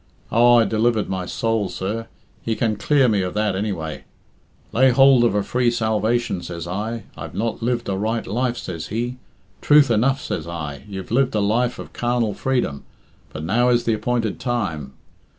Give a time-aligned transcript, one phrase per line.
[0.31, 2.07] Oh, I delivered my soul, sir;
[2.41, 4.03] he can clear me of that, anyway.
[4.71, 7.03] 'Lay hould of a free salvation,' says I.
[7.15, 9.17] 'I've not lived a right life,' says he.
[9.61, 12.83] 'Truth enough,' says I; 'you've lived a life of carnal freedom,
[13.31, 14.93] but now is the appointed time.